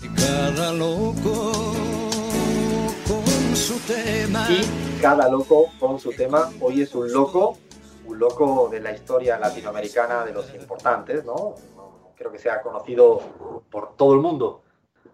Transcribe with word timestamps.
Cada 0.00 0.72
loco 0.72 1.52
con 3.08 3.56
su 3.56 3.80
tema. 3.84 4.46
Y 4.48 5.00
cada 5.00 5.28
loco 5.28 5.72
con 5.80 5.98
su 5.98 6.12
tema. 6.12 6.52
Hoy 6.60 6.82
es 6.82 6.94
un 6.94 7.12
loco, 7.12 7.58
un 8.06 8.16
loco 8.16 8.68
de 8.70 8.78
la 8.78 8.92
historia 8.92 9.40
latinoamericana 9.40 10.24
de 10.24 10.32
los 10.32 10.54
importantes, 10.54 11.24
¿no? 11.24 11.56
Creo 12.14 12.30
que 12.30 12.38
sea 12.38 12.62
conocido 12.62 13.20
por 13.70 13.96
todo 13.96 14.14
el 14.14 14.20
mundo. 14.20 14.62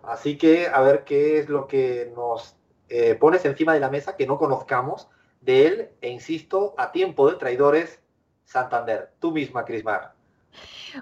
Así 0.03 0.37
que 0.37 0.67
a 0.69 0.83
ver 0.83 1.05
qué 1.05 1.39
es 1.39 1.49
lo 1.49 1.67
que 1.67 2.13
nos 2.15 2.55
eh, 2.91 3.15
pones 3.15 3.43
encima 3.47 3.73
de 3.73 3.81
la 3.81 3.89
mesa 3.89 4.17
que 4.17 4.27
no 4.27 4.37
conozcamos 4.37 5.09
de 5.41 5.67
él, 5.67 5.91
e 6.03 6.11
insisto, 6.11 6.75
a 6.77 6.93
tiempo 6.93 7.31
de 7.31 7.37
traidores, 7.37 8.01
Santander. 8.45 9.15
Tú 9.19 9.33
misma, 9.33 9.65
Crismar. 9.65 10.14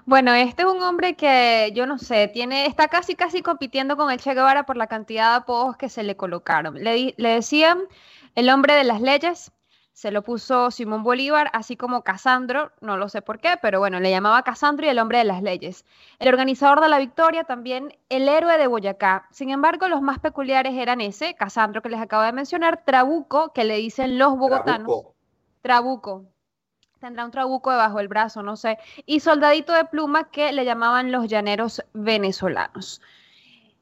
Bueno, 0.05 0.33
este 0.33 0.63
es 0.63 0.67
un 0.67 0.81
hombre 0.81 1.15
que 1.15 1.71
yo 1.75 1.85
no 1.85 1.97
sé, 1.97 2.27
tiene, 2.27 2.65
está 2.65 2.87
casi 2.87 3.15
casi 3.15 3.41
compitiendo 3.41 3.95
con 3.97 4.11
el 4.11 4.19
Che 4.19 4.33
Guevara 4.33 4.65
por 4.65 4.77
la 4.77 4.87
cantidad 4.87 5.31
de 5.31 5.35
apodos 5.37 5.77
que 5.77 5.89
se 5.89 6.03
le 6.03 6.15
colocaron. 6.17 6.75
Le, 6.75 7.13
le 7.17 7.29
decían 7.29 7.79
el 8.35 8.49
hombre 8.49 8.73
de 8.73 8.83
las 8.83 9.01
leyes, 9.01 9.51
se 9.93 10.09
lo 10.09 10.23
puso 10.23 10.71
Simón 10.71 11.03
Bolívar, 11.03 11.51
así 11.53 11.77
como 11.77 12.03
Casandro, 12.03 12.71
no 12.81 12.97
lo 12.97 13.09
sé 13.09 13.21
por 13.21 13.39
qué, 13.39 13.57
pero 13.61 13.79
bueno, 13.79 13.99
le 13.99 14.09
llamaba 14.09 14.41
Casandro 14.41 14.87
y 14.87 14.89
el 14.89 14.97
hombre 14.97 15.19
de 15.19 15.23
las 15.23 15.43
leyes. 15.43 15.85
El 16.17 16.29
organizador 16.29 16.81
de 16.81 16.89
la 16.89 16.97
victoria, 16.97 17.43
también 17.43 17.95
el 18.09 18.27
héroe 18.27 18.57
de 18.57 18.65
Boyacá. 18.65 19.27
Sin 19.29 19.51
embargo, 19.51 19.87
los 19.87 20.01
más 20.01 20.17
peculiares 20.17 20.73
eran 20.73 20.99
ese, 20.99 21.35
Casandro 21.35 21.83
que 21.83 21.89
les 21.89 22.01
acabo 22.01 22.23
de 22.23 22.33
mencionar, 22.33 22.83
Trabuco, 22.83 23.53
que 23.53 23.63
le 23.65 23.77
dicen 23.77 24.17
los 24.17 24.35
bogotanos. 24.35 24.87
Trabuco. 24.87 25.15
Trabuco. 25.61 26.32
Tendrá 27.03 27.25
un 27.25 27.31
trabuco 27.31 27.69
debajo 27.69 27.97
del 27.97 28.07
brazo, 28.07 28.43
no 28.43 28.55
sé. 28.55 28.79
Y 29.05 29.19
soldadito 29.19 29.73
de 29.73 29.83
pluma 29.83 30.31
que 30.31 30.53
le 30.53 30.63
llamaban 30.63 31.11
los 31.11 31.27
llaneros 31.27 31.83
venezolanos. 31.91 33.01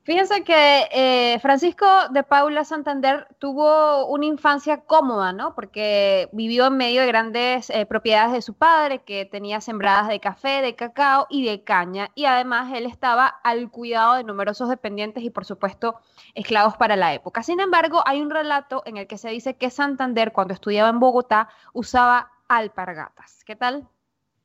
Fíjense 0.02 0.44
que 0.44 0.88
eh, 0.91 1.38
Francisco 1.39 1.86
de 2.09 2.23
Paula 2.23 2.66
Santander 2.66 3.27
tuvo 3.38 4.08
una 4.08 4.25
infancia 4.25 4.81
cómoda, 4.81 5.33
¿no? 5.33 5.53
Porque 5.53 6.30
vivió 6.31 6.66
en 6.66 6.77
medio 6.77 7.02
de 7.02 7.08
grandes 7.08 7.69
eh, 7.69 7.86
propiedades 7.86 8.33
de 8.33 8.42
su 8.42 8.55
padre, 8.55 9.03
que 9.03 9.25
tenía 9.25 9.61
sembradas 9.61 10.08
de 10.08 10.19
café, 10.19 10.64
de 10.64 10.75
cacao 10.75 11.27
y 11.30 11.45
de 11.45 11.64
caña. 11.64 12.09
Y 12.16 12.25
además 12.25 12.73
él 12.73 12.88
estaba 12.88 13.27
al 13.27 13.69
cuidado 13.69 14.16
de 14.16 14.23
numerosos 14.23 14.67
dependientes 14.67 15.23
y, 15.23 15.30
por 15.30 15.45
supuesto, 15.45 15.99
esclavos 16.33 16.75
para 16.75 16.95
la 16.95 17.14
época. 17.14 17.44
Sin 17.44 17.59
embargo, 17.59 18.02
hay 18.08 18.19
un 18.19 18.31
relato 18.31 18.81
en 18.88 18.97
el 18.97 19.05
que 19.05 19.19
se 19.19 19.30
dice 19.30 19.58
que 19.58 19.69
Santander, 19.69 20.31
cuando 20.31 20.55
estudiaba 20.55 20.89
en 20.89 20.99
Bogotá, 20.99 21.49
usaba 21.73 22.31
alpargatas. 22.57 23.44
¿Qué 23.45 23.55
tal? 23.55 23.88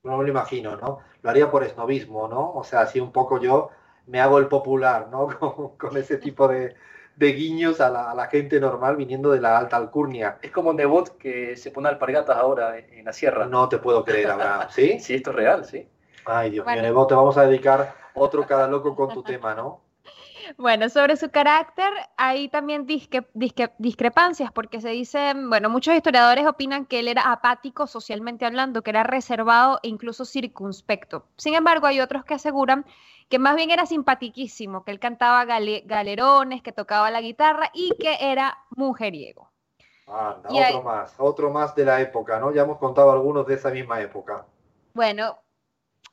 No 0.03 0.17
me 0.19 0.25
lo 0.25 0.31
imagino, 0.31 0.77
¿no? 0.77 1.01
Lo 1.23 1.31
haría 1.31 1.51
por 1.51 1.65
esnovismo, 1.65 2.29
¿no? 2.29 2.53
O 2.53 2.65
sea, 2.65 2.81
así 2.83 3.01
un 3.01 3.13
poco 3.13 3.39
yo 3.41 3.71
me 4.07 4.21
hago 4.21 4.39
el 4.39 4.47
popular, 4.49 5.09
¿no? 5.11 5.27
Con, 5.39 5.77
con 5.77 5.97
ese 5.97 6.17
tipo 6.19 6.47
de, 6.49 6.77
de 7.17 7.33
guiños 7.33 7.81
a 7.81 7.91
la, 7.91 8.11
a 8.11 8.15
la 8.15 8.27
gente 8.29 8.61
normal 8.61 8.97
viniendo 8.97 9.31
de 9.33 9.41
la 9.41 9.59
alta 9.59 9.77
alcurnia. 9.77 10.39
Es 10.43 10.51
como 10.53 10.73
Nebot 10.73 11.17
que 11.19 11.57
se 11.57 11.71
pone 11.73 11.89
alpargatas 11.89 12.37
ahora 12.37 12.79
en 12.79 13.05
la 13.05 13.13
sierra. 13.13 13.47
No 13.47 13.69
te 13.69 13.79
puedo 13.79 14.05
creer, 14.05 14.31
Abraham, 14.31 14.69
¿sí? 14.71 14.99
Sí, 15.01 15.15
esto 15.17 15.31
es 15.31 15.37
real, 15.37 15.65
sí. 15.65 15.89
Ay, 16.25 16.51
Dios 16.51 16.65
Bueno. 16.65 16.83
mío, 16.83 16.91
Nebo, 16.91 17.07
te 17.07 17.15
vamos 17.15 17.37
a 17.37 17.47
dedicar 17.47 17.95
otro 18.15 18.47
cada 18.47 18.69
loco 18.69 18.95
con 18.95 19.13
tu 19.13 19.23
tema, 19.23 19.55
¿no? 19.55 19.81
Bueno, 20.59 20.89
sobre 20.89 21.17
su 21.17 21.31
carácter 21.31 21.93
hay 22.17 22.49
también 22.49 22.87
disque- 22.87 23.27
disque- 23.35 23.73
discrepancias 23.79 24.53
porque 24.53 24.81
se 24.81 24.91
dice, 24.91 25.33
bueno, 25.35 25.69
muchos 25.71 25.95
historiadores 25.95 26.47
opinan 26.47 26.87
que 26.87 27.01
él 27.01 27.09
era 27.09 27.33
apático 27.33 27.87
socialmente 27.87 28.47
hablando, 28.47 28.83
que 28.83 28.91
era 28.91 29.03
reservado 29.03 29.81
e 29.83 29.89
incluso 29.89 30.25
circunspecto. 30.25 31.27
Sin 31.37 31.55
embargo, 31.55 31.87
hay 31.87 32.01
otros 32.01 32.25
que 32.25 32.35
aseguran 32.35 32.87
que 33.29 33.39
más 33.41 33.57
bien 33.57 33.71
era 33.73 33.87
simpatiquísimo, 33.87 34.85
que 34.85 34.93
él 34.93 35.01
cantaba 35.01 35.45
gale- 35.45 35.83
galerones, 35.85 36.63
que 36.63 36.73
tocaba 36.73 37.11
la 37.11 37.21
guitarra 37.21 37.71
y 37.75 37.91
que 37.99 38.17
era 38.21 38.57
mujeriego. 38.71 39.51
Anda, 40.07 40.49
Y 40.53 40.59
hay- 40.59 40.75
otro 40.75 40.83
más, 40.85 41.15
otro 41.19 41.51
más 41.51 41.75
de 41.75 41.85
la 41.85 42.01
época, 42.01 42.39
¿no? 42.39 42.53
Ya 42.53 42.63
hemos 42.63 42.79
contado 42.79 43.11
algunos 43.11 43.47
de 43.47 43.55
esa 43.55 43.71
misma 43.71 44.01
época. 44.01 44.47
Bueno, 44.95 45.39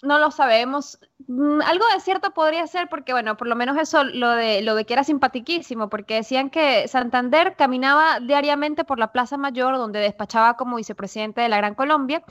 no 0.03 0.19
lo 0.19 0.31
sabemos. 0.31 0.99
Mm, 1.27 1.61
Algo 1.61 1.85
de 1.93 1.99
cierto 2.01 2.33
podría 2.33 2.67
ser 2.67 2.89
porque, 2.89 3.13
bueno, 3.13 3.37
por 3.37 3.47
lo 3.47 3.55
menos 3.55 3.77
eso, 3.77 4.03
lo 4.03 4.31
de, 4.31 4.61
lo 4.61 4.75
de 4.75 4.85
que 4.85 4.93
era 4.93 5.03
simpatiquísimo, 5.03 5.89
porque 5.89 6.15
decían 6.15 6.49
que 6.49 6.87
Santander 6.87 7.55
caminaba 7.55 8.19
diariamente 8.19 8.83
por 8.83 8.99
la 8.99 9.11
Plaza 9.11 9.37
Mayor, 9.37 9.77
donde 9.77 9.99
despachaba 9.99 10.55
como 10.57 10.77
vicepresidente 10.77 11.41
de 11.41 11.49
la 11.49 11.57
Gran 11.57 11.75
Colombia, 11.75 12.23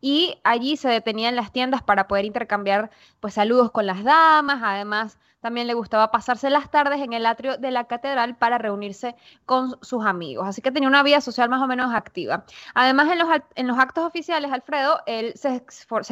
y 0.00 0.38
allí 0.44 0.76
se 0.76 0.88
detenía 0.88 1.28
en 1.28 1.36
las 1.36 1.52
tiendas 1.52 1.82
para 1.82 2.08
poder 2.08 2.24
intercambiar, 2.24 2.90
pues, 3.20 3.34
saludos 3.34 3.70
con 3.70 3.86
las 3.86 4.04
damas. 4.04 4.60
Además, 4.62 5.18
también 5.40 5.66
le 5.66 5.74
gustaba 5.74 6.10
pasarse 6.10 6.50
las 6.50 6.70
tardes 6.70 7.00
en 7.00 7.12
el 7.12 7.26
atrio 7.26 7.56
de 7.56 7.70
la 7.70 7.84
catedral 7.84 8.36
para 8.36 8.58
reunirse 8.58 9.16
con 9.46 9.78
sus 9.82 10.04
amigos. 10.04 10.46
Así 10.46 10.62
que 10.62 10.70
tenía 10.70 10.88
una 10.88 11.02
vida 11.02 11.20
social 11.20 11.48
más 11.48 11.62
o 11.62 11.66
menos 11.66 11.94
activa. 11.94 12.44
Además, 12.74 13.10
en 13.10 13.18
los, 13.18 13.28
en 13.54 13.66
los 13.66 13.78
actos 13.78 14.04
oficiales, 14.04 14.52
Alfredo, 14.52 15.00
él 15.06 15.32
se 15.36 15.62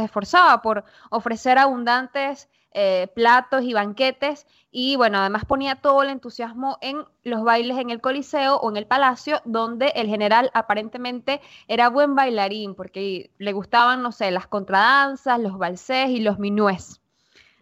esforzaba 0.03 0.63
por 0.63 0.85
ofrecer 1.11 1.59
abundantes 1.59 2.49
eh, 2.73 3.09
platos 3.15 3.65
y 3.65 3.73
banquetes 3.73 4.47
y 4.71 4.97
bueno, 4.97 5.19
además 5.19 5.47
ponía 5.47 5.77
todo 5.77 6.03
el 6.03 6.11
entusiasmo 6.11 6.77
en 6.83 7.05
los 7.25 7.43
bailes 7.43 7.79
en 7.79 7.89
el 7.89 8.03
Coliseo 8.03 8.57
o 8.57 8.71
en 8.71 8.77
el 8.77 8.87
Palacio, 8.87 9.41
donde 9.47 9.89
el 9.97 10.07
general 10.07 10.51
aparentemente 10.53 11.41
era 11.67 11.89
buen 11.89 12.15
bailarín 12.15 12.75
porque 12.75 13.31
le 13.39 13.53
gustaban, 13.55 14.03
no 14.03 14.13
sé, 14.13 14.31
las 14.31 14.47
contradanzas, 14.47 15.41
los 15.41 15.57
valsés 15.57 16.11
y 16.11 16.21
los 16.21 16.39
minués. 16.39 17.01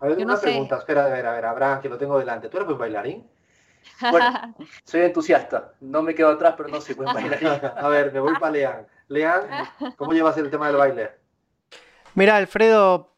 A 0.00 0.06
ver, 0.06 0.18
Yo 0.18 0.24
una 0.24 0.34
no 0.34 0.40
sé. 0.40 0.50
pregunta, 0.50 0.76
espera, 0.76 1.06
a 1.06 1.08
ver, 1.08 1.26
a 1.26 1.32
ver, 1.32 1.44
Abraham, 1.46 1.80
que 1.80 1.88
lo 1.88 1.98
tengo 1.98 2.18
delante. 2.18 2.48
¿Tú 2.48 2.56
eres 2.58 2.66
buen 2.66 2.78
bailarín? 2.78 3.26
Bueno. 4.10 4.54
Soy 4.84 5.02
entusiasta. 5.02 5.72
No 5.80 6.02
me 6.02 6.14
quedo 6.14 6.30
atrás, 6.30 6.54
pero 6.56 6.68
no 6.68 6.80
soy 6.80 6.94
buen 6.94 7.12
bailarín. 7.12 7.48
A 7.76 7.88
ver, 7.88 8.12
me 8.12 8.20
voy 8.20 8.34
para 8.36 8.52
Lean. 8.52 8.86
Lean, 9.08 9.42
¿cómo 9.96 10.12
llevas 10.12 10.36
el 10.38 10.50
tema 10.50 10.66
del 10.68 10.76
baile? 10.76 11.10
Mira, 12.14 12.36
Alfredo, 12.36 13.12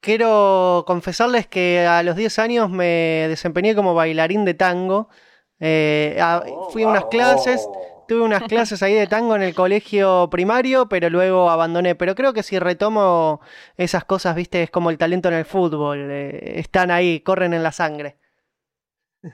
quiero 0.00 0.84
confesarles 0.86 1.46
que 1.46 1.86
a 1.86 2.02
los 2.02 2.16
10 2.16 2.38
años 2.38 2.70
me 2.70 3.26
desempeñé 3.28 3.74
como 3.74 3.94
bailarín 3.94 4.44
de 4.44 4.54
tango. 4.54 5.08
Eh, 5.60 6.18
a- 6.20 6.42
Oh, 6.46 6.70
fui 6.70 6.82
a 6.84 6.88
unas 6.88 7.02
wow. 7.02 7.10
clases, 7.10 7.68
tuve 8.10 8.22
unas 8.22 8.42
clases 8.44 8.82
ahí 8.82 8.94
de 8.94 9.06
tango 9.06 9.36
en 9.36 9.42
el 9.42 9.54
colegio 9.54 10.28
primario, 10.30 10.88
pero 10.88 11.08
luego 11.10 11.48
abandoné. 11.50 11.94
Pero 11.94 12.14
creo 12.16 12.32
que 12.32 12.42
si 12.42 12.58
retomo 12.58 13.40
esas 13.76 14.04
cosas, 14.04 14.34
viste, 14.34 14.62
es 14.64 14.70
como 14.70 14.90
el 14.90 14.98
talento 14.98 15.28
en 15.28 15.34
el 15.34 15.44
fútbol. 15.44 16.10
eh, 16.10 16.58
están 16.60 16.90
ahí, 16.90 17.20
corren 17.20 17.54
en 17.54 17.62
la 17.62 17.72
sangre. 17.72 18.18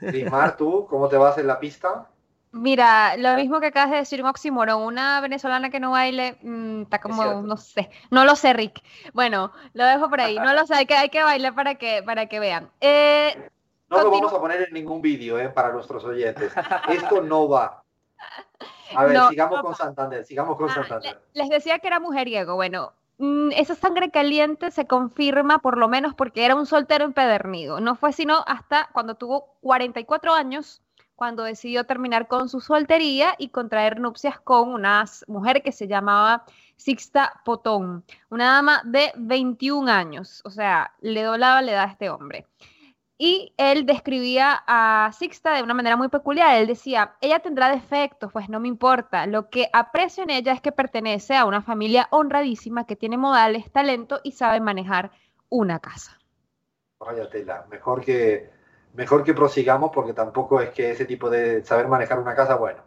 Crismar, 0.05 0.57
¿tú 0.57 0.87
cómo 0.89 1.07
te 1.09 1.17
vas 1.17 1.37
en 1.37 1.47
la 1.47 1.59
pista? 1.59 2.09
Mira, 2.51 3.17
lo 3.17 3.35
mismo 3.35 3.59
que 3.59 3.67
acabas 3.67 3.91
de 3.91 3.97
decir, 3.97 4.21
un 4.21 4.29
oxímoron, 4.29 4.81
una 4.81 5.19
venezolana 5.21 5.69
que 5.69 5.79
no 5.79 5.91
baile, 5.91 6.37
mm, 6.41 6.83
está 6.83 6.99
como, 7.01 7.41
no 7.43 7.57
sé, 7.57 7.89
no 8.09 8.25
lo 8.25 8.35
sé, 8.35 8.53
Rick. 8.53 8.81
Bueno, 9.13 9.51
lo 9.73 9.85
dejo 9.85 10.09
por 10.09 10.21
ahí, 10.21 10.39
no 10.39 10.53
lo 10.53 10.65
sé, 10.65 10.75
hay 10.75 10.85
que, 10.85 10.95
hay 10.95 11.09
que 11.09 11.21
bailar 11.23 11.53
para 11.55 11.75
que, 11.75 12.01
para 12.03 12.27
que 12.27 12.39
vean. 12.39 12.71
Eh, 12.81 13.51
No 13.89 14.01
lo 14.01 14.11
vamos 14.11 14.33
a 14.33 14.39
poner 14.39 14.61
en 14.63 14.73
ningún 14.73 15.01
vídeo, 15.01 15.39
¿eh? 15.39 15.49
Para 15.49 15.71
nuestros 15.71 16.03
oyentes. 16.05 16.53
Esto 16.89 17.21
no 17.21 17.47
va. 17.49 17.83
A 18.95 19.05
ver, 19.05 19.13
No, 19.15 19.29
sigamos 19.29 19.57
no 19.57 19.63
con. 19.63 19.75
Santander, 19.75 20.25
sigamos 20.25 20.57
con 20.57 20.69
Ah, 20.69 20.73
Santander. 20.73 21.21
les 21.33 21.49
decía 21.49 21.79
que 21.79 21.87
era 21.87 21.99
mujeriego. 21.99 22.55
Bueno, 22.55 22.93
mm, 23.17 23.51
esa 23.51 23.75
sangre 23.75 24.09
caliente 24.11 24.71
se 24.71 24.87
confirma 24.87 25.59
por 25.59 25.77
lo 25.77 25.87
menos 25.87 26.13
porque 26.15 26.45
era 26.45 26.55
un 26.55 26.65
soltero 26.65 27.05
empedernido. 27.05 27.79
No 27.79 27.95
fue 27.95 28.13
sino 28.13 28.43
hasta 28.47 28.89
cuando 28.93 29.15
tuvo 29.15 29.55
44 29.61 30.33
años, 30.33 30.81
cuando 31.15 31.43
decidió 31.43 31.83
terminar 31.85 32.27
con 32.27 32.47
su 32.47 32.61
soltería 32.61 33.33
y 33.37 33.49
contraer 33.49 33.99
nupcias 33.99 34.39
con 34.39 34.69
una 34.69 35.03
mujer 35.27 35.63
que 35.63 35.71
se 35.71 35.87
llamaba 35.87 36.45
Sixta 36.75 37.41
Potón, 37.43 38.03
una 38.29 38.53
dama 38.53 38.81
de 38.85 39.11
21 39.15 39.89
años. 39.89 40.41
O 40.45 40.51
sea, 40.51 40.93
le 41.01 41.23
doblaba 41.23 41.61
la 41.63 41.71
edad 41.71 41.83
a 41.85 41.91
este 41.91 42.09
hombre. 42.11 42.45
Y 43.17 43.53
él 43.57 43.85
describía 43.85 44.63
a 44.67 45.11
Sixta 45.11 45.55
de 45.55 45.63
una 45.63 45.73
manera 45.73 45.97
muy 45.97 46.07
peculiar. 46.07 46.55
Él 46.55 46.67
decía, 46.67 47.15
ella 47.19 47.39
tendrá 47.39 47.69
defectos, 47.69 48.31
pues 48.31 48.47
no 48.47 48.59
me 48.59 48.67
importa. 48.67 49.25
Lo 49.25 49.49
que 49.49 49.69
aprecio 49.73 50.23
en 50.23 50.29
ella 50.29 50.53
es 50.53 50.61
que 50.61 50.71
pertenece 50.71 51.35
a 51.35 51.45
una 51.45 51.63
familia 51.63 52.07
honradísima 52.11 52.85
que 52.85 52.95
tiene 52.95 53.17
modales, 53.17 53.71
talento 53.71 54.19
y 54.23 54.33
sabe 54.33 54.59
manejar 54.59 55.11
una 55.49 55.79
casa. 55.79 56.19
Vaya 56.99 57.29
tela, 57.29 57.65
mejor 57.69 58.03
que 58.03 58.51
mejor 58.97 59.23
que 59.23 59.33
prosigamos 59.33 59.91
porque 59.93 60.13
tampoco 60.13 60.59
es 60.59 60.71
que 60.71 60.91
ese 60.91 61.05
tipo 61.05 61.29
de 61.29 61.63
saber 61.63 61.87
manejar 61.87 62.19
una 62.19 62.35
casa, 62.35 62.55
bueno, 62.55 62.81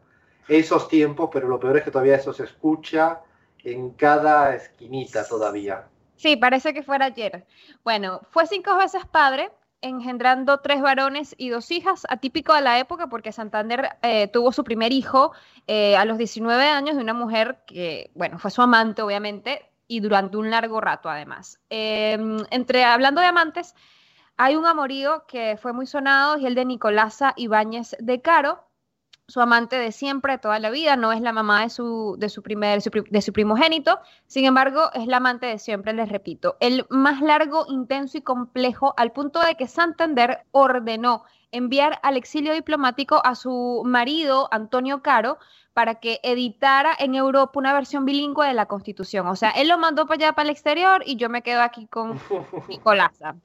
esos 0.48 0.88
tiempos, 0.88 1.30
pero 1.32 1.48
lo 1.48 1.60
peor 1.60 1.78
es 1.78 1.84
que 1.84 1.92
todavía 1.92 2.16
eso 2.16 2.32
se 2.32 2.44
escucha 2.44 3.20
en 3.62 3.90
cada 3.90 4.54
esquinita 4.54 5.26
todavía. 5.26 5.86
Sí, 6.16 6.36
parece 6.36 6.74
que 6.74 6.82
fuera 6.82 7.06
ayer. 7.06 7.46
Bueno, 7.84 8.20
fue 8.30 8.46
cinco 8.46 8.76
veces 8.76 9.06
padre, 9.06 9.50
engendrando 9.82 10.58
tres 10.60 10.82
varones 10.82 11.34
y 11.38 11.48
dos 11.48 11.70
hijas, 11.70 12.06
atípico 12.08 12.54
de 12.54 12.60
la 12.60 12.78
época 12.78 13.08
porque 13.08 13.32
Santander 13.32 13.90
eh, 14.02 14.28
tuvo 14.28 14.52
su 14.52 14.64
primer 14.64 14.92
hijo 14.92 15.32
eh, 15.66 15.96
a 15.96 16.04
los 16.04 16.18
19 16.18 16.64
años 16.64 16.96
de 16.96 17.02
una 17.02 17.14
mujer 17.14 17.62
que, 17.66 18.10
bueno, 18.14 18.38
fue 18.38 18.50
su 18.50 18.62
amante 18.62 19.02
obviamente 19.02 19.70
y 19.86 20.00
durante 20.00 20.36
un 20.36 20.50
largo 20.50 20.80
rato 20.80 21.08
además. 21.08 21.58
Em, 21.68 22.38
entre, 22.50 22.84
hablando 22.84 23.20
de 23.20 23.26
amantes, 23.26 23.74
hay 24.36 24.56
un 24.56 24.66
amorío 24.66 25.24
que 25.26 25.58
fue 25.60 25.72
muy 25.72 25.86
sonado 25.86 26.38
y 26.38 26.46
el 26.46 26.54
de 26.54 26.64
Nicolasa 26.64 27.34
Ibáñez 27.36 27.96
de 27.98 28.22
Caro, 28.22 28.69
su 29.30 29.40
amante 29.40 29.78
de 29.78 29.92
siempre, 29.92 30.34
de 30.34 30.38
toda 30.38 30.58
la 30.58 30.70
vida, 30.70 30.96
no 30.96 31.12
es 31.12 31.20
la 31.20 31.32
mamá 31.32 31.62
de 31.62 31.70
su, 31.70 32.16
de 32.18 32.28
su, 32.28 32.42
primer, 32.42 32.82
de 32.82 33.22
su 33.22 33.32
primogénito, 33.32 34.00
sin 34.26 34.44
embargo, 34.44 34.90
es 34.92 35.06
la 35.06 35.18
amante 35.18 35.46
de 35.46 35.58
siempre, 35.58 35.92
les 35.92 36.08
repito. 36.08 36.56
El 36.60 36.84
más 36.90 37.22
largo, 37.22 37.64
intenso 37.68 38.18
y 38.18 38.22
complejo, 38.22 38.92
al 38.96 39.12
punto 39.12 39.40
de 39.40 39.54
que 39.54 39.66
Santander 39.66 40.44
ordenó 40.50 41.24
enviar 41.52 41.98
al 42.02 42.16
exilio 42.16 42.52
diplomático 42.52 43.20
a 43.24 43.34
su 43.34 43.82
marido, 43.84 44.48
Antonio 44.52 45.02
Caro, 45.02 45.38
para 45.72 45.96
que 45.96 46.20
editara 46.22 46.94
en 46.98 47.14
Europa 47.14 47.52
una 47.58 47.72
versión 47.72 48.04
bilingüe 48.04 48.46
de 48.46 48.54
la 48.54 48.66
Constitución. 48.66 49.26
O 49.28 49.36
sea, 49.36 49.50
él 49.50 49.68
lo 49.68 49.78
mandó 49.78 50.06
para 50.06 50.26
allá, 50.26 50.32
para 50.32 50.48
el 50.48 50.50
exterior, 50.50 51.02
y 51.06 51.16
yo 51.16 51.28
me 51.28 51.42
quedo 51.42 51.62
aquí 51.62 51.86
con 51.86 52.20
Nicolasa. 52.68 53.36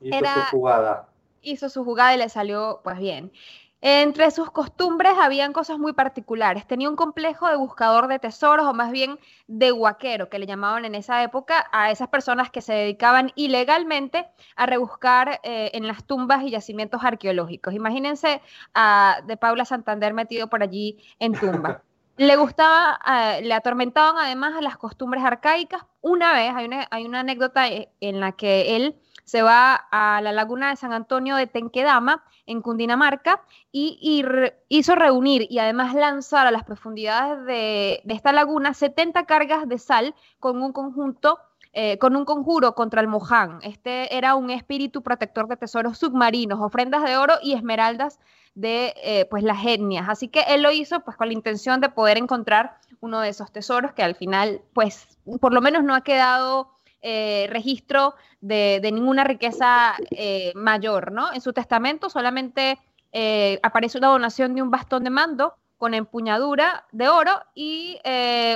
Hizo 0.00 0.24
su 0.24 0.40
jugada. 0.50 1.08
Hizo 1.42 1.68
su 1.68 1.84
jugada 1.84 2.14
y 2.14 2.18
le 2.18 2.28
salió, 2.28 2.80
pues 2.82 2.98
bien. 2.98 3.32
Entre 3.80 4.32
sus 4.32 4.50
costumbres 4.50 5.12
habían 5.20 5.52
cosas 5.52 5.78
muy 5.78 5.92
particulares. 5.92 6.66
Tenía 6.66 6.90
un 6.90 6.96
complejo 6.96 7.48
de 7.48 7.56
buscador 7.56 8.08
de 8.08 8.18
tesoros, 8.18 8.66
o 8.66 8.74
más 8.74 8.90
bien 8.90 9.20
de 9.46 9.70
huaquero, 9.70 10.28
que 10.28 10.40
le 10.40 10.46
llamaban 10.46 10.84
en 10.84 10.96
esa 10.96 11.22
época 11.22 11.68
a 11.70 11.92
esas 11.92 12.08
personas 12.08 12.50
que 12.50 12.60
se 12.60 12.72
dedicaban 12.72 13.30
ilegalmente 13.36 14.26
a 14.56 14.66
rebuscar 14.66 15.40
eh, 15.44 15.70
en 15.74 15.86
las 15.86 16.04
tumbas 16.04 16.42
y 16.42 16.50
yacimientos 16.50 17.04
arqueológicos. 17.04 17.72
Imagínense 17.72 18.42
a 18.74 19.20
de 19.26 19.36
Paula 19.36 19.64
Santander 19.64 20.12
metido 20.12 20.48
por 20.48 20.62
allí 20.64 20.98
en 21.20 21.34
tumba. 21.34 21.82
Le 22.16 22.34
gustaba, 22.34 22.98
eh, 23.06 23.42
le 23.42 23.54
atormentaban 23.54 24.16
además 24.18 24.56
a 24.56 24.60
las 24.60 24.76
costumbres 24.76 25.22
arcaicas. 25.22 25.82
Una 26.00 26.32
vez, 26.32 26.52
hay 26.52 26.66
una, 26.66 26.88
hay 26.90 27.06
una 27.06 27.20
anécdota 27.20 27.68
eh, 27.68 27.92
en 28.00 28.18
la 28.18 28.32
que 28.32 28.74
él 28.74 28.96
se 29.28 29.42
va 29.42 29.74
a 29.74 30.22
la 30.22 30.32
laguna 30.32 30.70
de 30.70 30.76
San 30.76 30.94
Antonio 30.94 31.36
de 31.36 31.46
Tenquedama, 31.46 32.24
en 32.46 32.62
Cundinamarca, 32.62 33.42
y, 33.70 34.24
hizo 34.70 34.94
reunir 34.94 35.46
y 35.50 35.58
además 35.58 35.94
lanzar 35.94 36.46
a 36.46 36.50
las 36.50 36.64
profundidades 36.64 37.44
de, 37.44 38.02
esta 38.08 38.32
laguna 38.32 38.72
70 38.72 39.26
cargas 39.26 39.68
de 39.68 39.76
sal 39.76 40.14
con 40.40 40.62
un 40.62 40.72
conjunto 40.72 41.38
eh, 41.74 41.98
con 41.98 42.16
un 42.16 42.24
conjuro 42.24 42.74
contra 42.74 43.02
el 43.02 43.08
Moján. 43.08 43.58
Este 43.62 44.16
era 44.16 44.34
un 44.34 44.48
espíritu 44.48 45.02
protector 45.02 45.46
de 45.46 45.58
tesoros 45.58 45.98
submarinos, 45.98 46.58
ofrendas 46.60 47.04
de 47.04 47.18
oro 47.18 47.34
y 47.42 47.52
esmeraldas 47.52 48.18
de 48.54 48.94
eh, 48.96 49.26
pues 49.28 49.42
las 49.44 49.62
etnias. 49.66 50.08
Así 50.08 50.28
que 50.28 50.40
él 50.48 50.62
lo 50.62 50.70
hizo 50.70 51.00
pues 51.00 51.18
con 51.18 51.28
la 51.28 51.34
intención 51.34 51.82
de 51.82 51.90
poder 51.90 52.16
encontrar 52.16 52.78
uno 53.00 53.20
de 53.20 53.28
esos 53.28 53.52
tesoros 53.52 53.92
que 53.92 54.02
al 54.02 54.14
final 54.14 54.62
pues 54.72 55.18
por 55.38 55.52
lo 55.52 55.60
menos 55.60 55.84
no 55.84 55.94
ha 55.94 56.00
quedado 56.00 56.77
eh, 57.00 57.46
registro 57.50 58.14
de, 58.40 58.80
ninguna 58.92 59.22
riqueza 59.22 59.94
eh, 60.10 60.52
mayor, 60.56 61.12
¿no? 61.12 61.32
En 61.32 61.40
su 61.40 61.52
testamento 61.52 62.10
solamente 62.10 62.78
eh, 63.12 63.60
aparece 63.62 63.98
una 63.98 64.08
donación 64.08 64.54
de 64.54 64.62
un 64.62 64.70
bastón 64.70 65.04
de 65.04 65.10
mando 65.10 65.54
con 65.76 65.94
empuñadura 65.94 66.86
de 66.90 67.08
oro 67.08 67.40
y 67.54 68.00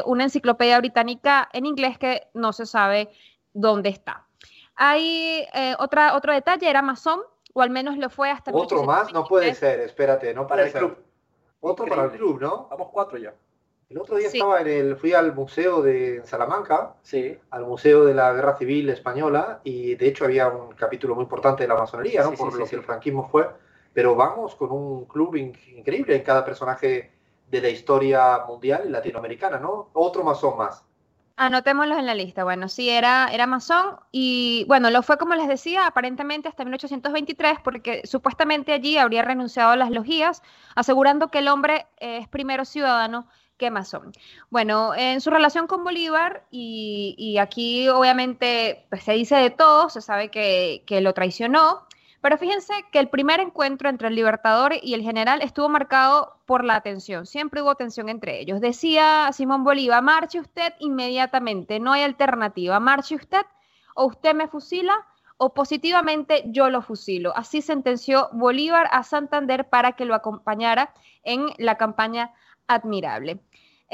una 0.07 0.25
enciclopedia 0.25 0.79
británica 0.79 1.49
en 1.53 1.67
inglés 1.67 1.99
que 1.99 2.27
no 2.35 2.53
se 2.53 2.67
sabe 2.67 3.11
dónde 3.53 3.91
está. 3.91 4.27
Hay 4.75 5.47
otra, 5.79 6.17
otro 6.17 6.33
detalle, 6.33 6.69
era 6.69 6.83
masón, 6.83 7.21
o 7.53 7.63
al 7.63 7.71
menos 7.71 7.97
lo 7.97 8.11
fue 8.11 8.29
hasta... 8.29 8.51
Otro 8.53 8.83
más, 8.83 9.13
no 9.13 9.25
puede 9.25 9.55
ser, 9.55 9.79
espérate, 9.81 10.35
no 10.35 10.49
para 10.49 10.67
el 10.67 10.73
club. 10.73 10.97
Otro 11.61 11.87
para 11.87 12.07
el 12.07 12.11
club, 12.11 12.41
¿no? 12.41 12.67
Vamos 12.69 12.89
cuatro 12.91 13.19
ya. 13.19 13.33
El 13.93 13.99
otro 13.99 14.17
día 14.17 14.29
estaba 14.29 14.63
en 14.63 14.69
el, 14.69 14.97
fui 14.97 15.13
al 15.13 15.35
museo 15.35 15.83
de 15.83 16.23
Salamanca, 16.25 16.95
sí. 17.03 17.39
al 17.51 17.67
museo 17.67 18.07
de 18.07 18.15
la 18.15 18.33
Guerra 18.33 18.57
Civil 18.57 18.89
Española, 18.89 19.61
y 19.65 19.97
de 19.97 20.09
hecho 20.09 20.25
había 20.25 20.49
un 20.49 20.75
capítulo 20.75 21.15
muy 21.15 21.25
importante 21.25 21.65
de 21.65 21.69
la 21.69 21.75
masonería, 21.75 22.23
¿no? 22.23 22.33
Por 22.33 22.59
lo 22.59 22.65
que 22.65 22.75
el 22.75 22.83
franquismo 22.83 23.29
fue. 23.29 23.51
Pero 23.93 24.17
vamos 24.17 24.55
con 24.55 24.73
un 24.73 25.05
club 25.05 25.37
increíble 25.37 26.17
en 26.17 26.23
cada 26.23 26.43
personaje 26.43 27.13
de 27.51 27.61
la 27.61 27.69
historia 27.69 28.39
mundial 28.49 28.91
latinoamericana, 28.91 29.59
¿no? 29.59 29.91
Otro 29.93 30.25
masón 30.25 30.57
más. 30.57 30.83
Anotémoslos 31.37 31.99
en 31.99 32.07
la 32.07 32.15
lista. 32.15 32.45
Bueno, 32.45 32.71
sí, 32.71 32.89
era, 32.89 33.29
era 33.31 33.47
masón 33.47 33.97
y 34.11 34.65
bueno, 34.69 34.89
lo 34.89 35.03
fue 35.03 35.19
como 35.19 35.35
les 35.35 35.49
decía, 35.49 35.87
aparentemente 35.87 36.49
hasta 36.49 36.65
1823, 36.65 37.59
porque 37.63 38.07
supuestamente 38.07 38.73
allí 38.73 38.97
habría 38.97 39.21
renunciado 39.21 39.73
a 39.73 39.77
las 39.77 39.91
logías, 39.91 40.43
asegurando 40.75 41.29
que 41.29 41.41
el 41.41 41.49
hombre 41.49 41.87
es 41.99 42.27
primero 42.29 42.65
ciudadano 42.65 43.27
¿Qué 43.57 43.71
más 43.71 43.89
son? 43.89 44.13
Bueno, 44.51 44.95
en 44.95 45.21
su 45.21 45.31
relación 45.31 45.67
con 45.67 45.85
Bolívar, 45.85 46.45
y, 46.51 47.37
aquí 47.39 47.89
obviamente 47.89 48.87
pues, 48.91 49.05
se 49.05 49.13
dice 49.13 49.37
de 49.37 49.51
todo, 49.51 49.89
se 49.89 50.01
sabe 50.01 50.31
que, 50.31 51.01
lo 51.01 51.15
traicionó, 51.15 51.87
pero 52.21 52.39
fíjense 52.39 52.73
que 52.93 52.99
el 52.99 53.09
primer 53.09 53.41
encuentro 53.41 53.89
entre 53.89 54.09
el 54.09 54.15
libertador 54.15 54.75
y 54.81 54.95
el 54.95 55.03
general 55.03 55.43
estuvo 55.43 55.69
marcado 55.69 56.41
por 56.47 56.65
la 56.65 56.81
tensión. 56.81 57.27
Siempre 57.27 57.63
hubo 57.63 57.75
tensión 57.75 58.09
entre 58.09 58.41
ellos. 58.41 58.61
Decía 58.61 59.31
Simón 59.33 59.65
Bolívar, 59.65 60.03
marche 60.03 60.39
usted 60.39 60.73
inmediatamente, 60.79 61.81
no 61.81 61.93
hay 61.93 62.03
alternativa. 62.03 62.79
Marche 62.79 63.17
usted 63.17 63.45
o 63.95 64.07
usted 64.07 64.35
me 64.35 64.47
fusila 64.49 65.07
o 65.37 65.55
positivamente 65.55 66.45
yo 66.47 66.71
lo 66.71 66.83
fusilo. 66.83 67.37
Así 67.37 67.63
sentenció 67.63 68.29
Bolívar 68.33 68.89
a 68.93 69.03
Santander 69.03 69.69
para 69.69 69.93
que 69.93 70.05
lo 70.05 70.15
acompañara 70.15 70.95
en 71.25 71.47
la 71.59 71.77
campaña 71.77 72.33
admirable. 72.67 73.41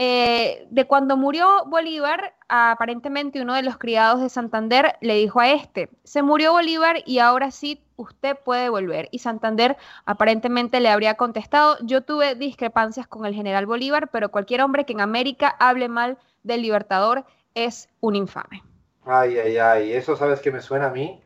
Eh, 0.00 0.68
de 0.70 0.86
cuando 0.86 1.16
murió 1.16 1.64
Bolívar, 1.66 2.36
aparentemente 2.48 3.42
uno 3.42 3.54
de 3.54 3.64
los 3.64 3.78
criados 3.78 4.20
de 4.20 4.28
Santander 4.28 4.94
le 5.00 5.16
dijo 5.16 5.40
a 5.40 5.50
este, 5.50 5.88
se 6.04 6.22
murió 6.22 6.52
Bolívar 6.52 7.02
y 7.04 7.18
ahora 7.18 7.50
sí 7.50 7.82
usted 7.96 8.36
puede 8.44 8.68
volver. 8.68 9.08
Y 9.10 9.18
Santander 9.18 9.76
aparentemente 10.04 10.78
le 10.78 10.88
habría 10.88 11.14
contestado, 11.14 11.78
yo 11.82 12.02
tuve 12.02 12.36
discrepancias 12.36 13.08
con 13.08 13.26
el 13.26 13.34
general 13.34 13.66
Bolívar, 13.66 14.08
pero 14.12 14.30
cualquier 14.30 14.62
hombre 14.62 14.86
que 14.86 14.92
en 14.92 15.00
América 15.00 15.48
hable 15.58 15.88
mal 15.88 16.16
del 16.44 16.62
libertador 16.62 17.24
es 17.54 17.88
un 17.98 18.14
infame. 18.14 18.62
Ay, 19.04 19.36
ay, 19.38 19.58
ay, 19.58 19.92
eso 19.94 20.16
sabes 20.16 20.38
que 20.38 20.52
me 20.52 20.60
suena 20.60 20.86
a 20.86 20.90
mí, 20.90 21.20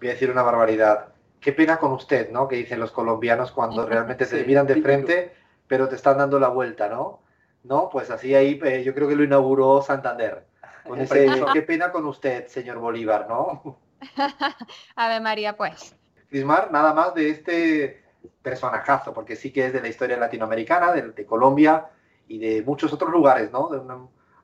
voy 0.00 0.08
a 0.08 0.12
decir 0.14 0.32
una 0.32 0.42
barbaridad. 0.42 1.10
Qué 1.40 1.52
pena 1.52 1.78
con 1.78 1.92
usted, 1.92 2.30
¿no? 2.32 2.48
Que 2.48 2.56
dicen 2.56 2.80
los 2.80 2.90
colombianos 2.90 3.52
cuando 3.52 3.86
realmente 3.86 4.24
se 4.24 4.42
miran 4.44 4.66
de 4.66 4.82
frente, 4.82 5.32
pero 5.68 5.88
te 5.88 5.96
están 5.96 6.18
dando 6.18 6.38
la 6.38 6.48
vuelta, 6.48 6.88
¿no? 6.88 7.22
¿no? 7.66 7.88
Pues 7.90 8.10
así 8.10 8.34
ahí 8.34 8.60
eh, 8.64 8.82
yo 8.84 8.94
creo 8.94 9.08
que 9.08 9.16
lo 9.16 9.24
inauguró 9.24 9.82
Santander. 9.82 10.46
Con 10.86 11.00
ese, 11.00 11.28
qué 11.52 11.62
pena 11.62 11.90
con 11.90 12.06
usted, 12.06 12.46
señor 12.46 12.78
Bolívar, 12.78 13.26
¿no? 13.28 13.78
Ave 14.96 15.20
María, 15.20 15.56
pues. 15.56 15.96
Crismar, 16.28 16.70
nada 16.70 16.94
más 16.94 17.14
de 17.14 17.30
este 17.30 18.04
personajazo, 18.40 19.12
porque 19.12 19.34
sí 19.34 19.52
que 19.52 19.66
es 19.66 19.72
de 19.72 19.80
la 19.80 19.88
historia 19.88 20.16
latinoamericana, 20.16 20.92
de, 20.92 21.26
Colombia 21.26 21.88
y 22.28 22.38
de 22.38 22.62
muchos 22.62 22.92
otros 22.92 23.10
lugares, 23.10 23.50
¿no? 23.50 23.68
De 23.68 23.80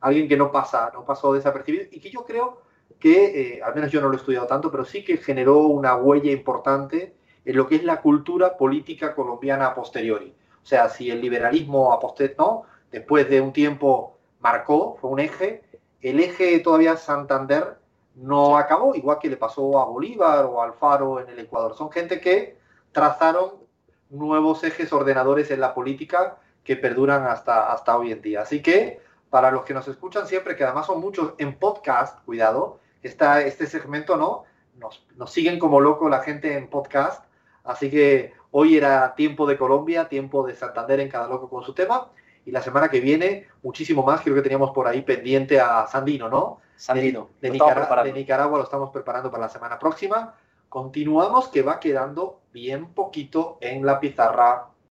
alguien 0.01 0.29
que 0.29 0.37
no 0.37 0.51
pasa, 0.51 0.91
no 0.93 1.05
pasó 1.05 1.33
desapercibido 1.33 1.85
y 1.91 2.01
que 2.01 2.11
yo 2.11 2.25
creo 2.25 2.63
que, 2.99 3.57
eh, 3.57 3.63
al 3.63 3.75
menos 3.75 3.93
yo 3.93 4.01
no 4.01 4.09
lo 4.09 4.15
he 4.15 4.17
estudiado 4.17 4.47
tanto, 4.47 4.71
pero 4.71 4.85
sí 4.85 5.05
que 5.05 5.17
generó 5.17 5.59
una 5.59 5.95
huella 5.95 6.33
importante 6.33 7.15
en 7.45 7.57
lo 7.57 7.69
que 7.69 7.77
es 7.77 7.85
la 7.85 8.01
cultura 8.01 8.57
política 8.57 9.15
colombiana 9.15 9.67
a 9.67 9.75
posteriori. 9.75 10.35
O 10.63 10.67
sea, 10.67 10.89
si 10.89 11.11
el 11.11 11.21
liberalismo 11.21 11.93
a 11.93 12.01
¿no? 12.39 12.65
después 12.91 13.29
de 13.29 13.41
un 13.41 13.53
tiempo 13.53 14.19
marcó, 14.41 14.97
fue 15.01 15.11
un 15.11 15.21
eje. 15.21 15.63
El 16.01 16.21
eje 16.21 16.59
todavía 16.61 16.97
Santander 16.97 17.79
no 18.15 18.57
acabó, 18.57 18.95
igual 18.95 19.19
que 19.19 19.31
le 19.31 19.37
pasó 19.37 19.81
a 19.81 19.87
Bolívar 19.87 20.45
o 20.45 20.61
a 20.61 20.67
Alfaro 20.67 21.21
en 21.21 21.29
el 21.31 21.39
Ecuador. 21.39 21.75
Son 21.77 21.91
gente 21.91 22.21
que 22.21 22.59
trazaron 22.93 23.63
nuevos 24.11 24.63
ejes 24.65 24.93
ordenadores 24.93 25.51
en 25.51 25.61
la 25.61 25.75
política 25.75 26.37
que 26.63 26.77
perduran 26.77 27.27
hasta, 27.27 27.73
hasta 27.73 27.97
hoy 27.97 28.13
en 28.13 28.23
día. 28.23 28.43
Así 28.43 28.63
que 28.63 29.01
para 29.31 29.51
los 29.51 29.65
que 29.65 29.75
nos 29.75 29.89
escuchan 29.89 30.27
siempre, 30.27 30.57
que 30.57 30.65
además 30.65 30.87
son 30.87 31.01
muchos 31.01 31.33
en 31.39 31.59
podcast, 31.59 32.23
cuidado, 32.25 32.81
está 33.03 33.41
este 33.41 33.67
segmento 33.67 34.17
no, 34.17 34.45
nos, 34.77 35.07
nos 35.17 35.33
siguen 35.33 35.59
como 35.59 35.81
loco 35.81 36.09
la 36.09 36.21
gente 36.21 36.57
en 36.57 36.69
podcast. 36.69 37.25
Así 37.65 37.91
que 37.91 38.33
hoy 38.51 38.77
era 38.77 39.15
tiempo 39.15 39.47
de 39.47 39.57
Colombia, 39.57 40.09
tiempo 40.09 40.47
de 40.47 40.55
Santander 40.55 41.01
en 41.01 41.09
cada 41.09 41.29
loco 41.29 41.49
con 41.49 41.63
su 41.65 41.75
tema 41.75 42.09
y 42.45 42.51
la 42.51 42.63
semana 42.63 42.89
que 42.89 43.01
viene 43.01 43.49
muchísimo 43.63 44.03
más. 44.03 44.21
Creo 44.21 44.35
que 44.35 44.43
teníamos 44.43 44.71
por 44.73 44.87
ahí 44.87 45.03
pendiente 45.03 45.61
a 45.61 45.87
Sandino, 45.87 46.29
¿no? 46.29 46.61
Sandino. 46.77 47.31
De, 47.41 47.51
Nicaragua 47.51 48.59
lo 48.59 48.65
estamos 48.65 48.91
preparando 48.91 49.31
para 49.31 49.43
la 49.45 49.49
semana 49.49 49.79
próxima 49.79 50.35
continuamos 50.73 51.49
que 51.49 51.61
va 51.61 51.79
quedando 51.79 52.41
bien 52.51 52.95
poquito 52.95 53.59
en 53.61 53.85
la 53.85 54.01
pizarra 54.01 54.69